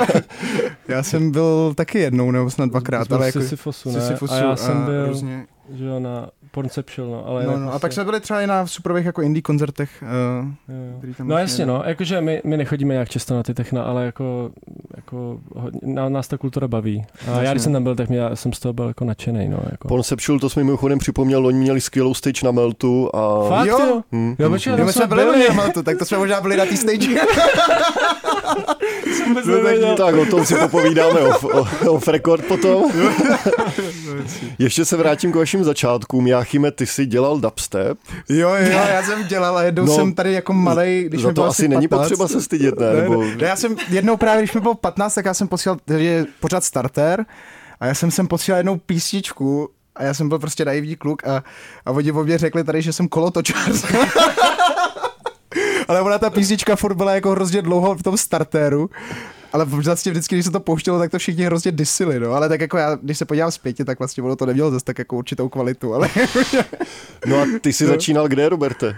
Já 0.89 1.03
jsem 1.03 1.31
byl 1.31 1.73
taky 1.75 1.99
jednou, 1.99 2.31
nebo 2.31 2.51
snad 2.51 2.71
dvakrát, 2.71 3.13
ale 3.13 3.23
v 3.25 3.27
jako 3.27 3.41
Sisyphosu, 3.41 3.91
ne? 3.93 4.01
Sisyphosu 4.01 4.35
a 4.35 4.37
já 4.37 4.57
jsem 4.57 4.85
byl, 4.85 5.07
různě. 5.07 5.47
že 5.75 6.01
na 6.01 6.29
Pornception, 6.51 7.11
no, 7.11 7.27
ale 7.27 7.45
No, 7.47 7.51
no, 7.51 7.57
a 7.57 7.59
vlastně- 7.61 7.81
pak 7.81 7.93
jsme 7.93 8.05
byli 8.05 8.21
třeba 8.21 8.41
i 8.43 8.47
na 8.47 8.67
superových 8.67 9.07
jako 9.07 9.23
indie 9.23 9.43
koncertech. 9.43 9.91
Uh, 10.03 10.09
Jo, 10.69 10.75
jo. 10.93 10.99
který 10.99 11.15
tam 11.15 11.29
No 11.29 11.35
vlastně 11.35 11.53
jasně, 11.53 11.67
no, 11.67 11.83
jakože 11.87 12.21
my, 12.21 12.43
my 12.45 12.57
nechodíme 12.57 12.95
jak 12.95 13.09
často 13.09 13.35
na 13.35 13.43
ty 13.43 13.55
techna, 13.55 13.83
ale 13.83 14.05
jako, 14.07 14.51
jako 14.97 15.39
hodně, 15.55 15.81
ná, 15.83 16.09
nás 16.09 16.29
ta 16.29 16.39
kultura 16.39 16.69
baví. 16.69 17.05
A 17.35 17.43
já 17.43 17.51
když 17.53 17.63
jsem 17.63 17.73
tam 17.73 17.83
byl, 17.83 17.95
tak 17.97 18.09
mě, 18.09 18.19
já 18.19 18.37
jsem 18.37 18.53
z 18.53 18.61
toho 18.61 18.73
byl 18.73 18.89
jako 18.89 19.05
nadšený, 19.05 19.49
no, 19.49 19.59
jako. 19.71 19.89
Conceptual, 19.89 20.39
to 20.39 20.51
jsme 20.51 20.65
mimochodem 20.65 20.99
připomněl, 20.99 21.47
oni 21.47 21.59
měli 21.59 21.81
skvělou 21.81 22.15
stage 22.15 22.41
na 22.45 22.51
Meltu 22.51 23.11
a... 23.17 23.49
Fakt, 23.49 23.67
Jo. 23.67 23.79
jo? 23.87 24.01
Hm, 24.13 24.35
Jo, 24.39 24.49
hm, 24.49 24.53
počkej, 24.53 24.73
hm. 24.73 24.85
My 24.85 24.93
jsme 24.93 25.07
byli 25.07 25.25
byli. 25.25 25.49
na 25.49 25.55
Maltu, 25.55 25.83
tak 25.83 25.99
to 25.99 26.05
jsme 26.05 26.19
možná 26.19 26.41
byli 26.41 26.57
na 26.57 26.67
té 26.67 26.77
stage. 26.77 27.09
No, 29.47 29.59
tak-. 29.63 29.97
Tak 29.97 30.15
o 30.15 30.27
tom 30.27 30.47
si 30.47 30.55
popovídáme 30.55 31.21
off, 31.21 31.45
off 31.89 32.09
record 32.09 32.45
potom. 32.45 32.93
Ještě 34.59 34.85
se 34.85 34.97
vrátím 34.97 35.33
k 35.33 35.37
vašim 35.37 35.65
začátkům. 35.65 36.27
Jáchyme, 36.49 36.71
ty 36.71 36.87
jsi 36.87 37.07
dělal 37.07 37.41
dubstep. 37.41 37.99
Jo, 38.29 38.51
jo, 38.55 38.71
já 38.71 39.03
jsem 39.03 39.25
dělal 39.25 39.59
a 39.59 39.63
jednou 39.63 39.85
No, 39.85 39.95
jsem 39.95 40.15
tady 40.15 40.33
jako 40.33 40.53
malej, 40.53 41.05
když 41.05 41.25
mi 41.25 41.35
to 41.35 41.45
asi 41.45 41.69
není 41.69 41.89
15. 41.89 42.09
potřeba 42.09 42.29
se 42.29 42.43
stydět, 42.43 42.81
ne? 42.81 42.93
Ne, 42.93 43.03
Nebo... 43.03 43.23
ne, 43.23 43.37
ne, 43.37 43.47
já 43.47 43.57
jsem 43.57 43.77
jednou 43.89 44.17
právě, 44.17 44.43
když 44.43 44.55
mi 44.55 44.61
bylo 44.61 44.75
15, 44.75 45.15
tak 45.15 45.25
já 45.25 45.35
jsem 45.35 45.49
posílal, 45.49 45.79
že 45.89 45.99
je 46.05 46.27
pořád 46.41 46.65
starter 46.65 47.27
a 47.81 47.87
já 47.87 47.95
jsem 47.95 48.11
sem 48.11 48.27
posílal 48.27 48.59
jednou 48.59 48.77
písničku 48.77 49.71
a 49.97 50.05
já 50.05 50.15
jsem 50.15 50.29
byl 50.29 50.39
prostě 50.39 50.65
naivní 50.65 50.97
kluk 50.97 51.27
a, 51.27 51.45
a 51.87 51.91
oni 51.91 52.13
o 52.13 52.25
mě 52.25 52.39
řekli 52.39 52.65
tady, 52.65 52.83
že 52.83 52.93
jsem 52.93 53.09
kolotočář. 53.09 53.85
Ale 55.89 56.01
ona 56.01 56.19
ta 56.19 56.31
písnička 56.31 56.77
furt 56.77 56.95
byla 56.95 57.15
jako 57.15 57.31
hrozně 57.31 57.63
dlouho 57.63 57.95
v 57.95 58.03
tom 58.03 58.17
startéru. 58.17 58.91
Ale 59.53 59.65
vlastně 59.65 60.13
vždycky, 60.13 60.35
když 60.35 60.45
se 60.45 60.51
to 60.51 60.61
pouštělo, 60.61 60.99
tak 60.99 61.11
to 61.11 61.19
všichni 61.19 61.45
hrozně 61.45 61.73
disili, 61.73 62.21
no. 62.21 62.33
Ale 62.33 62.49
tak 62.49 62.61
jako 62.61 62.77
já, 62.77 62.95
když 62.95 63.19
se 63.19 63.25
podívám 63.25 63.51
zpětě, 63.51 63.85
tak 63.85 63.99
vlastně 63.99 64.23
ono 64.23 64.37
to 64.37 64.47
nemělo 64.47 64.71
zase 64.71 64.85
tak 64.85 64.99
jako 64.99 65.17
určitou 65.17 65.49
kvalitu, 65.49 65.95
ale 65.95 66.09
No 67.27 67.41
a 67.41 67.47
ty 67.61 67.73
jsi 67.73 67.87
začínal 67.87 68.29
kde, 68.29 68.49
Roberte? 68.49 68.97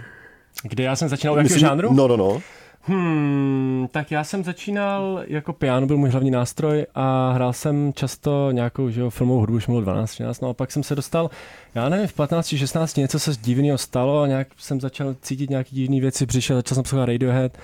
Kde 0.63 0.83
já 0.83 0.95
jsem 0.95 1.09
začínal, 1.09 1.35
u 1.35 1.37
jakého 1.37 1.59
žánru? 1.59 1.93
No, 1.93 2.07
no, 2.07 2.17
no. 2.17 2.41
Hmm, 2.83 3.87
tak 3.91 4.11
já 4.11 4.23
jsem 4.23 4.43
začínal 4.43 5.23
jako 5.27 5.53
piano, 5.53 5.87
byl 5.87 5.97
můj 5.97 6.09
hlavní 6.09 6.31
nástroj 6.31 6.85
a 6.95 7.31
hrál 7.31 7.53
jsem 7.53 7.93
často 7.93 8.51
nějakou 8.51 8.89
že 8.89 9.01
jo, 9.01 9.09
filmovou 9.09 9.39
hudbu, 9.39 9.55
už 9.55 9.65
bylo 9.65 9.81
12, 9.81 10.11
13, 10.11 10.41
no 10.41 10.49
a 10.49 10.53
pak 10.53 10.71
jsem 10.71 10.83
se 10.83 10.95
dostal, 10.95 11.29
já 11.75 11.89
nevím, 11.89 12.07
v 12.07 12.13
15, 12.13 12.47
16 12.47 12.97
něco 12.97 13.19
se 13.19 13.31
divného 13.41 13.77
stalo 13.77 14.21
a 14.21 14.27
nějak 14.27 14.47
jsem 14.57 14.81
začal 14.81 15.15
cítit 15.21 15.49
nějaký 15.49 15.75
divné 15.75 16.01
věci, 16.01 16.25
přišel, 16.25 16.55
začal 16.55 16.75
jsem 16.75 16.83
poslouchat 16.83 17.05
Radiohead 17.05 17.57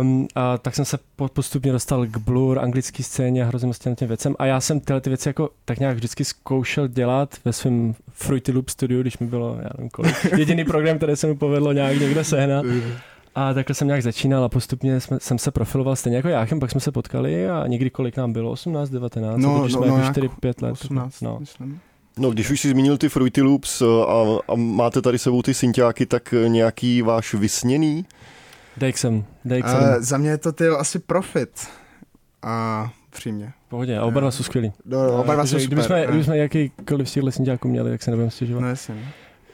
Um, 0.00 0.28
a 0.34 0.58
tak 0.58 0.74
jsem 0.74 0.84
se 0.84 0.98
po- 1.16 1.28
postupně 1.28 1.72
dostal 1.72 2.06
k 2.06 2.16
Blur, 2.16 2.58
anglické 2.58 3.02
scéně 3.02 3.42
a 3.44 3.46
hrozně 3.46 3.66
moc 3.66 3.78
těm 3.78 3.94
těm 3.94 4.08
věcem. 4.08 4.34
A 4.38 4.46
já 4.46 4.60
jsem 4.60 4.80
tyhle 4.80 5.00
ty 5.00 5.10
věci 5.10 5.28
jako 5.28 5.50
tak 5.64 5.78
nějak 5.78 5.96
vždycky 5.96 6.24
zkoušel 6.24 6.88
dělat 6.88 7.34
ve 7.44 7.52
svém 7.52 7.94
Fruity 8.12 8.52
Loop 8.52 8.68
studiu, 8.68 9.02
když 9.02 9.18
mi 9.18 9.26
bylo, 9.26 9.56
já 9.62 9.68
nevím 9.78 9.90
kolik, 9.90 10.14
jediný 10.38 10.64
program, 10.64 10.96
který 10.96 11.16
se 11.16 11.26
mi 11.26 11.34
povedlo 11.36 11.72
nějak 11.72 12.00
někde 12.00 12.24
sehnat. 12.24 12.64
A 13.34 13.54
takhle 13.54 13.74
jsem 13.74 13.86
nějak 13.86 14.02
začínal 14.02 14.44
a 14.44 14.48
postupně 14.48 15.00
jsme, 15.00 15.18
jsem 15.20 15.38
se 15.38 15.50
profiloval 15.50 15.96
stejně 15.96 16.16
jako 16.16 16.28
Jáchem, 16.28 16.60
pak 16.60 16.70
jsme 16.70 16.80
se 16.80 16.92
potkali 16.92 17.48
a 17.50 17.66
někdy 17.66 17.90
kolik 17.90 18.16
nám 18.16 18.32
bylo, 18.32 18.50
18, 18.50 18.90
19, 18.90 19.38
No, 19.40 19.60
když 19.60 19.74
no, 19.74 19.78
jsme 19.80 19.88
no, 19.88 19.94
jako 19.96 20.04
jako 20.06 20.12
4, 20.12 20.28
5 20.40 20.62
let. 20.62 20.70
18, 20.72 21.20
No. 21.20 21.36
myslím. 21.40 21.80
No, 22.18 22.30
když 22.30 22.50
už 22.50 22.60
si 22.60 22.68
zmínil 22.70 22.98
ty 22.98 23.08
Fruity 23.08 23.42
Loops 23.42 23.82
a, 23.82 24.14
a 24.48 24.54
máte 24.56 25.02
tady 25.02 25.18
sebou 25.18 25.42
ty 25.42 25.54
synťáky, 25.54 26.06
tak 26.06 26.34
nějaký 26.48 27.02
váš 27.02 27.34
vysněný? 27.34 28.04
Dejk 28.76 28.98
jsem, 28.98 29.24
dejk 29.44 29.68
jsem. 29.68 29.78
Uh, 29.78 29.94
za 29.98 30.18
mě 30.18 30.30
je 30.30 30.38
to 30.38 30.52
ty 30.52 30.68
asi 30.68 30.98
profit. 30.98 31.68
a 32.42 32.90
přímě. 33.10 33.52
V 33.66 33.70
Pohodě, 33.70 33.98
a 33.98 34.04
oba 34.04 34.20
dva 34.20 34.30
jsou 34.30 34.42
skvělí. 34.42 34.72
Do, 34.84 35.18
oba 35.20 35.34
dva 35.34 35.46
jsou 35.46 35.58
super. 35.58 35.66
Kdybychom, 35.66 35.96
kdybychom 36.08 36.34
jakýkoliv 36.34 37.08
z 37.10 37.12
těch 37.12 37.22
lesníčáků 37.22 37.68
měli, 37.68 37.90
tak 37.90 38.02
se 38.02 38.10
nebudeme 38.10 38.30
stěžovat. 38.30 38.60
No 38.60 38.68
jasně. 38.68 38.94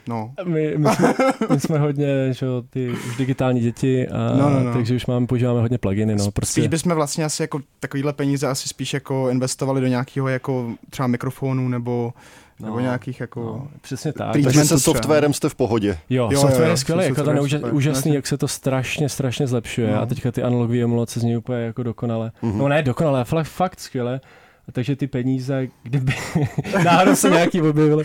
No. 0.07 0.33
My, 0.43 0.73
my, 0.77 0.89
jsme, 0.95 1.13
my 1.53 1.59
jsme 1.59 1.79
hodně, 1.79 2.33
že 2.33 2.45
ty 2.69 2.89
už 2.89 3.17
digitální 3.17 3.59
děti, 3.61 4.07
a, 4.07 4.17
No, 4.37 4.49
no, 4.49 4.59
no. 4.59 4.73
takže 4.73 4.95
už 4.95 5.05
máme, 5.05 5.27
používáme 5.27 5.61
hodně 5.61 5.77
pluginy, 5.77 6.15
no, 6.15 6.31
prostě. 6.31 6.61
Spíš 6.61 6.67
bychom 6.67 6.95
vlastně 6.95 7.25
asi 7.25 7.43
jako 7.43 7.59
takovýhle 7.79 8.13
peníze 8.13 8.47
asi 8.47 8.67
spíš 8.67 8.93
jako 8.93 9.29
investovali 9.29 9.81
do 9.81 9.87
nějakého 9.87 10.27
jako 10.27 10.71
třeba 10.89 11.07
mikrofonu 11.07 11.69
nebo, 11.69 12.13
no, 12.59 12.65
nebo 12.67 12.79
nějakých 12.79 13.19
jako... 13.19 13.39
no, 13.41 13.67
přesně 13.81 14.13
tak. 14.13 14.33
Takže 14.43 14.59
se 14.59 14.65
třeba. 14.65 14.79
softwarem 14.79 15.33
jste 15.33 15.49
v 15.49 15.55
pohodě. 15.55 15.97
Jo, 16.09 16.29
Jo, 16.31 16.41
software 16.41 16.65
jo, 16.65 16.71
je 16.71 16.77
skvělý, 16.77 17.03
jako 17.03 17.15
to 17.15 17.25
software 17.25 17.43
je 17.43 17.49
super. 17.59 17.73
úžasný, 17.73 18.13
jak 18.13 18.27
se 18.27 18.37
to 18.37 18.47
strašně, 18.47 19.09
strašně 19.09 19.47
zlepšuje 19.47 19.91
No. 19.91 20.01
a 20.01 20.05
teďka 20.05 20.31
ty 20.31 20.43
analogový 20.43 20.83
emulace 20.83 21.19
zní 21.19 21.37
úplně 21.37 21.59
jako 21.59 21.83
dokonale. 21.83 22.31
Mhm. 22.41 22.57
No 22.57 22.67
ne 22.67 22.83
dokonale, 22.83 23.25
fakt, 23.25 23.47
fakt 23.47 23.79
skvěle. 23.79 24.21
A 24.67 24.71
takže 24.71 24.95
ty 24.95 25.07
peníze, 25.07 25.67
kdyby 25.83 26.13
náhodou 26.85 27.15
se 27.15 27.29
nějaký 27.29 27.61
objevily, 27.61 28.03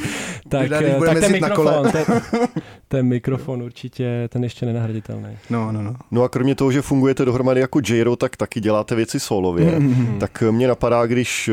tak, 0.49 0.69
tak 0.69 0.79
ten 0.79 1.03
jezdit 1.17 1.41
na 1.41 1.51
kole. 1.51 1.73
mikrofon, 1.83 1.93
ten, 2.07 2.21
ten 2.89 3.07
mikrofon 3.07 3.63
určitě, 3.63 4.29
ten 4.29 4.45
ještě 4.45 4.67
nenahraditelný. 4.67 5.29
No, 5.51 5.73
no, 5.73 5.83
no. 5.83 5.95
No 6.11 6.23
a 6.23 6.29
kromě 6.29 6.55
toho, 6.55 6.73
že 6.73 6.83
fungujete 6.83 7.25
dohromady 7.25 7.61
jako 7.61 7.81
Jiro, 7.89 8.17
tak 8.17 8.37
taky 8.37 8.61
děláte 8.61 8.95
věci 8.95 9.21
solově. 9.21 9.79
Mhm. 9.81 10.19
Tak 10.21 10.43
mě 10.51 10.69
napadá, 10.69 11.07
když 11.07 11.49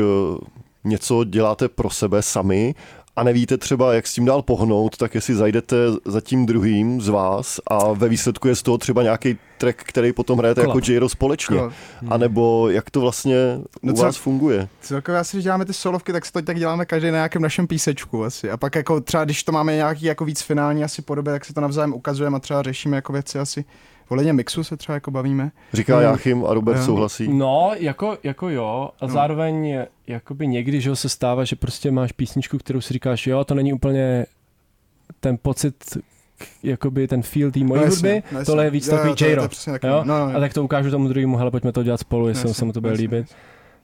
něco 0.84 1.24
děláte 1.24 1.68
pro 1.68 1.90
sebe 1.90 2.22
sami 2.22 2.74
a 3.16 3.22
nevíte 3.22 3.56
třeba, 3.58 3.94
jak 3.94 4.06
s 4.06 4.14
tím 4.14 4.24
dál 4.24 4.42
pohnout, 4.42 4.96
tak 4.96 5.14
jestli 5.14 5.34
zajdete 5.34 5.76
za 6.04 6.20
tím 6.20 6.46
druhým 6.46 7.00
z 7.00 7.08
vás 7.08 7.60
a 7.70 7.92
ve 7.92 8.08
výsledku 8.08 8.48
je 8.48 8.56
z 8.56 8.62
toho 8.62 8.78
třeba 8.78 9.02
nějaký 9.02 9.38
track, 9.58 9.76
který 9.76 10.12
potom 10.12 10.38
hrajete 10.38 10.60
Kolab. 10.62 10.76
jako 10.76 10.90
Jiro 10.92 11.08
společně. 11.08 11.60
A 12.08 12.16
nebo 12.16 12.68
jak 12.70 12.90
to 12.90 13.00
vlastně 13.00 13.36
No 13.82 13.92
u 13.92 13.96
vás 13.96 14.16
funguje? 14.16 14.68
celkově 14.80 15.20
asi, 15.20 15.36
když 15.36 15.44
děláme 15.44 15.64
ty 15.64 15.72
solovky, 15.72 16.12
tak 16.12 16.26
si 16.26 16.32
to 16.32 16.42
tak 16.42 16.58
děláme 16.58 16.86
každý 16.86 17.10
na 17.10 17.16
nějakém 17.16 17.42
našem 17.42 17.66
písečku 17.66 18.24
asi. 18.24 18.50
A 18.50 18.56
pak 18.56 18.74
jako 18.74 19.00
třeba, 19.00 19.24
když 19.24 19.44
to 19.44 19.52
máme 19.52 19.76
nějaký 19.76 20.04
jako 20.04 20.24
víc 20.24 20.42
finální 20.42 20.84
asi 20.84 21.02
podobě, 21.02 21.32
tak 21.32 21.44
si 21.44 21.52
to 21.52 21.60
navzájem 21.60 21.94
ukazujeme 21.94 22.36
a 22.36 22.40
třeba 22.40 22.62
řešíme 22.62 22.96
jako 22.96 23.12
věci 23.12 23.38
asi. 23.38 23.64
Ohledně 24.10 24.32
mixu 24.32 24.64
se 24.64 24.76
třeba 24.76 24.94
jako 24.94 25.10
bavíme. 25.10 25.50
Říká 25.72 25.94
Hmm. 25.94 26.02
Jáchym 26.04 26.44
a 26.46 26.54
Robert 26.54 26.76
Jo. 26.78 26.84
souhlasí. 26.84 27.28
No, 27.28 27.72
jako, 27.78 28.18
jako 28.22 28.48
jo, 28.48 28.90
a 29.00 29.06
No. 29.06 29.12
zároveň 29.12 29.78
jakoby 30.06 30.46
někdy, 30.46 30.80
že 30.80 30.88
jo, 30.88 30.96
se 30.96 31.08
stává, 31.08 31.44
že 31.44 31.56
prostě 31.56 31.90
máš 31.90 32.12
písničku, 32.12 32.58
kterou 32.58 32.80
si 32.80 32.92
říkáš, 32.92 33.26
jo, 33.26 33.44
to 33.44 33.54
není 33.54 33.72
úplně 33.72 34.26
ten 35.20 35.38
pocit, 35.42 35.74
jakoby 36.62 37.08
ten 37.08 37.22
feel 37.22 37.50
té 37.50 37.60
mojí 37.60 37.80
No, 37.82 37.88
hudby, 37.88 38.22
no, 38.32 38.44
tohle 38.44 38.64
je 38.64 38.70
víc 38.70 38.86
Jo, 38.88 38.96
takový 38.96 39.14
J-rock, 39.20 39.52
jo? 39.66 40.02
no, 40.04 40.04
no, 40.04 40.36
A 40.36 40.40
tak 40.40 40.54
to 40.54 40.64
ukážu 40.64 40.90
tomu 40.90 41.08
druhému, 41.08 41.36
hele, 41.36 41.50
pojďme 41.50 41.72
to 41.72 41.82
dělat 41.82 42.00
spolu, 42.00 42.28
jestli 42.28 42.48
Jasně, 42.48 42.54
se 42.58 42.64
mu 42.64 42.72
to 42.72 42.80
bude 42.80 42.92
líbit. 42.92 43.18
jasně. 43.20 43.36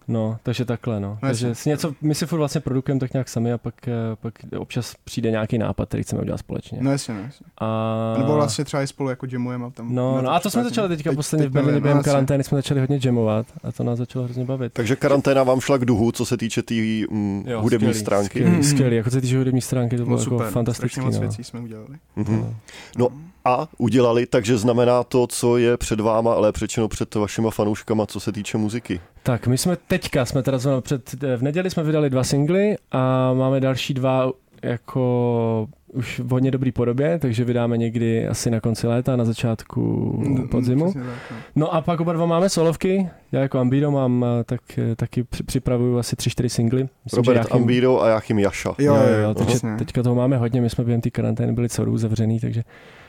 No, 0.09 0.39
takže 0.43 0.65
takhle, 0.65 1.01
no. 1.01 1.09
No, 1.09 1.19
takže 1.29 1.55
si 1.55 1.69
něco, 1.69 1.93
my 2.01 2.15
si 2.15 2.27
furt 2.27 2.39
vlastně 2.39 2.61
produkujeme 2.61 3.01
tak 3.01 3.13
nějak 3.13 3.29
sami 3.29 3.53
a 3.53 3.59
pak, 3.59 3.89
eh, 3.89 3.93
pak 4.21 4.35
občas 4.59 4.95
přijde 5.05 5.31
nějaký 5.31 5.59
nápad, 5.59 5.89
který 5.89 6.03
chceme 6.03 6.23
udělat 6.23 6.39
společně. 6.39 6.79
No 6.83 6.91
jasně, 6.91 7.15
no, 7.15 7.21
jasně. 7.21 7.47
A... 7.59 8.15
Nebo 8.19 8.35
vlastně 8.35 8.65
třeba 8.65 8.83
i 8.83 8.87
spolu 8.87 9.09
jako 9.11 9.27
jamujeme 9.31 9.67
a 9.67 9.71
tam. 9.71 9.95
No, 9.95 10.23
no 10.23 10.31
a 10.33 10.41
to 10.41 10.51
jsme 10.51 10.65
začali 10.65 10.89
teďka 10.89 11.11
Teď- 11.11 11.17
posledně 11.17 11.43
teď 11.45 11.51
v 11.51 11.55
Berlíně 11.55 11.81
během 11.81 11.97
no, 11.99 12.03
karantény, 12.05 12.45
jsme 12.45 12.59
začali 12.59 12.81
hodně 12.81 12.99
jamovat 13.05 13.47
a 13.65 13.73
to 13.73 13.85
nás 13.85 13.99
začalo 13.99 14.25
hrozně 14.25 14.45
bavit. 14.45 14.73
Takže 14.73 14.97
karanténa 14.97 15.43
vám 15.43 15.61
šla 15.61 15.79
k 15.79 15.85
duhu, 15.85 16.13
co 16.13 16.27
se 16.27 16.37
týče 16.37 16.63
té 16.63 16.75
mm, 17.11 17.45
Jo, 17.47 17.61
hudební 17.63 17.87
skvělý, 17.89 18.01
stránky. 18.05 18.27
Skvělý, 18.29 18.51
Mhm. 18.51 18.63
skvělý, 18.63 18.97
jako 18.97 19.11
se 19.11 19.21
týče 19.21 19.39
hudební 19.39 19.61
stránky, 19.61 19.97
to 19.97 20.05
bylo 20.05 20.17
Moc 20.17 20.25
jako 20.25 20.35
super, 20.37 20.53
fantastický. 20.53 20.89
strašně 20.89 21.07
moc 21.07 21.15
No. 21.15 21.21
věcí 21.21 21.45
jsme 21.45 21.61
udělali. 21.61 21.89
Mhm. 22.17 22.55
No 22.99 23.09
a 23.47 23.69
udělali, 23.79 24.27
takže 24.27 24.59
znamená 24.59 25.05
to, 25.05 25.27
co 25.27 25.57
je 25.57 25.77
před 25.77 26.01
váma, 26.01 26.35
ale 26.35 26.53
přečeno 26.53 26.89
před 26.89 27.15
vašima 27.15 27.51
fanouškama, 27.51 28.07
co 28.07 28.21
se 28.21 28.33
týče 28.33 28.59
muziky. 28.59 29.01
Tak, 29.23 29.47
my 29.47 29.59
jsme 29.59 29.77
teďka, 29.77 30.25
jsme 30.25 30.43
teda 30.43 30.59
zrovna 30.59 30.81
před, 30.81 31.13
v 31.37 31.43
neděli 31.43 31.71
jsme 31.71 31.83
vydali 31.83 32.11
dva 32.11 32.25
singly 32.25 32.77
a 32.93 33.33
máme 33.33 33.61
další 33.61 33.95
dva 33.95 34.33
jako 34.63 35.69
už 35.97 36.21
v 36.25 36.31
hodně 36.31 36.51
dobrý 36.51 36.73
podobě, 36.73 37.19
takže 37.19 37.45
vydáme 37.45 37.77
někdy 37.77 38.29
asi 38.29 38.51
na 38.51 38.61
konci 38.61 38.87
léta, 38.87 39.17
na 39.17 39.25
začátku 39.25 39.81
Mm, 40.27 40.49
podzimu. 40.49 40.85
přesně 40.85 41.01
tak, 41.03 41.11
no. 41.31 41.37
No 41.57 41.75
a 41.75 41.81
pak 41.81 42.01
oba 42.01 42.13
dva 42.13 42.27
máme 42.27 42.49
solovky, 42.49 43.09
já 43.33 43.41
jako 43.41 43.59
Ambido 43.59 43.91
mám, 43.91 44.25
eh, 44.41 44.45
tak 44.45 44.61
eh, 44.79 44.97
taky 44.97 45.23
při- 45.25 45.43
připravuju 45.43 45.99
asi 45.99 46.17
tři, 46.17 46.31
čtyři 46.31 46.49
singly. 46.49 46.89
Myslím, 47.05 47.17
Robert 47.25 47.37
Jáchym- 47.39 47.57
Ambido 47.57 48.01
a 48.01 48.09
Jáchym 48.09 48.39
Jaša. 48.39 48.75
Jo, 48.79 48.95
jo, 48.95 49.03
jo, 49.13 49.19
jo, 49.19 49.35
takže 49.35 49.51
přesně. 49.51 49.77
teďka 49.77 50.03
toho 50.03 50.15
máme 50.15 50.37
hodně, 50.37 50.61
my 50.61 50.71
jsme 50.71 50.85
během 50.85 51.01
té 51.01 51.11
karantény 51.11 51.53
byli 51.53 51.69
celou 51.69 51.85
dobu 51.87 51.99
zavřený, 51.99 52.41
takže 52.41 52.63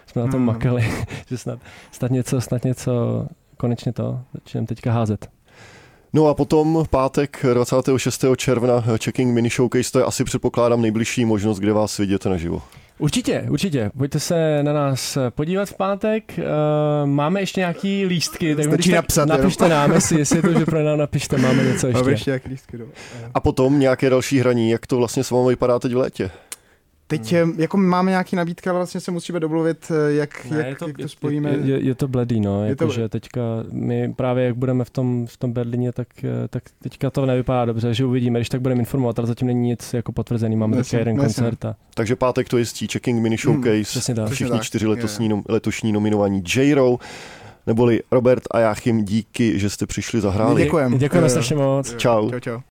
jsme 0.06 0.22
na 0.22 0.28
tom 0.32 0.40
Mm. 0.40 0.46
makali, 0.46 0.86
že 1.30 1.38
snad, 1.38 1.60
snad 1.92 2.12
něco, 2.12 2.42
snad 2.42 2.64
něco, 2.66 3.26
konečně 3.58 3.94
to 3.94 4.20
začneme 4.34 4.68
teďka 4.68 4.92
házet. 4.92 5.28
No 6.14 6.28
a 6.28 6.34
potom 6.34 6.86
pátek 6.90 7.46
26. 7.54 8.26
června 8.38 8.84
Checking 9.04 9.34
Mini 9.34 9.50
Showcase, 9.50 9.92
to 9.92 10.00
je 10.00 10.06
asi 10.06 10.24
předpokládám 10.24 10.82
nejbližší 10.82 11.26
možnost, 11.26 11.60
kde 11.60 11.74
vás 11.74 11.98
vidět 11.98 12.26
naživo. 12.26 12.62
Určitě, 13.00 13.46
určitě. 13.50 13.92
Pojďte 13.98 14.20
se 14.20 14.64
na 14.64 14.74
nás 14.74 15.18
podívat 15.30 15.70
v 15.70 15.74
pátek. 15.74 16.34
Uh, 16.38 17.10
máme 17.10 17.40
ještě 17.40 17.60
nějaký 17.60 18.06
lístky, 18.06 18.56
tak 18.56 18.66
Stačí 18.66 18.76
když 18.76 18.86
tak 18.88 18.96
napsat 18.96 19.22
jenom. 19.22 19.38
napište 19.38 19.70
nám, 19.70 19.92
jestli, 19.92 20.20
jestli 20.20 20.38
je 20.38 20.42
to, 20.42 20.60
že 20.60 20.66
pro 20.66 20.84
nás 20.84 21.00
napište, 21.00 21.38
máme 21.38 21.64
něco 21.64 21.88
Máme 21.88 22.00
ještě. 22.00 22.12
ještě 22.12 22.32
jak 22.32 22.46
lístky, 22.46 22.78
no. 22.78 22.86
A 23.34 23.40
potom 23.40 23.80
nějaké 23.80 24.10
další 24.10 24.40
hraní, 24.40 24.70
jak 24.70 24.88
to 24.88 24.98
vlastně 24.98 25.24
s 25.24 25.32
vámi 25.32 25.50
vypadá 25.50 25.80
teď 25.80 25.94
v 25.94 25.98
létě? 25.98 26.32
Teď 27.10 27.34
eh, 27.34 27.46
jako 27.58 27.78
máme 27.78 28.12
nějaký 28.12 28.36
nabídky, 28.36 28.70
ale 28.70 28.80
vlastně 28.80 29.00
se 29.02 29.12
musíme 29.12 29.40
domluvit, 29.40 29.92
eh, 30.10 30.14
jak, 30.14 30.46
Ne, 30.46 30.58
jak, 30.58 30.68
je, 30.68 30.76
to, 30.76 30.88
jak 30.88 30.98
to 30.98 31.08
spojíme. 31.10 31.50
je, 31.50 31.58
je, 31.66 31.80
je 31.86 31.96
to 31.96 32.08
bledý, 32.08 32.40
no, 32.42 32.66
Je 32.66 32.76
to- 32.76 32.84
jakože 32.84 33.10
teďka 33.10 33.42
my 33.72 34.14
právě 34.14 34.46
jak 34.46 34.56
budeme 34.56 34.86
v 34.86 34.90
tom, 34.90 35.28
v 35.28 35.38
tom 35.38 35.52
Berlíně, 35.54 35.92
tak, 35.92 36.08
eh, 36.24 36.48
tak 36.48 36.64
teďka 36.84 37.10
to 37.10 37.26
nevypadá 37.26 37.66
dobře, 37.66 37.94
že 37.94 38.06
uvidíme, 38.06 38.40
když 38.40 38.50
tak 38.50 38.62
budeme 38.62 38.80
informovat, 38.80 39.20
ale 39.20 39.28
zatím 39.28 39.48
není 39.48 39.62
nic 39.70 39.94
jako 39.94 40.12
potvrzený, 40.12 40.56
máme 40.56 40.78
Jasně, 40.78 40.98
taky 41.00 41.02
jeden 41.02 41.16
jasně. 41.24 41.44
koncert 41.44 41.66
a 41.66 41.76
Takže 41.94 42.16
pátek 42.16 42.50
to 42.50 42.58
jistí 42.58 42.88
Checking 42.88 43.22
Mini 43.22 43.38
Showcase, 43.38 43.84
přesně 43.84 44.16
tak. 44.16 44.30
Všichni 44.30 44.52
tak, 44.52 44.64
čtyři 44.64 44.86
je, 44.86 44.90
letosní, 44.90 45.30
nom, 45.30 45.44
letošní 45.50 45.92
nominovaní 45.92 46.44
J-Row, 46.56 46.98
neboli 47.68 48.02
Robert 48.12 48.44
a 48.52 48.60
Jáchym, 48.60 49.06
díky, 49.06 49.60
že 49.60 49.70
jste 49.70 49.86
přišli 49.86 50.22
zahrát. 50.22 50.58
Děkujem. 50.58 50.98
Děkujeme 50.98 51.26
jo. 51.26 51.30
strašně 51.30 51.56
moc. 51.56 51.96
Čau. 51.98 52.30
Čau, 52.32 52.40
čau. 52.40 52.60